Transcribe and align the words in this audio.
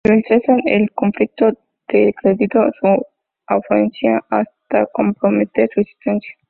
Pero 0.03 0.15
al 0.15 0.23
cesar 0.23 0.59
el 0.65 0.89
conflicto 0.93 1.51
decreció 1.87 2.71
su 2.79 3.05
afluencia, 3.45 4.19
hasta 4.31 4.87
comprometer 4.93 5.69
su 5.71 5.81
existencia. 5.81 6.31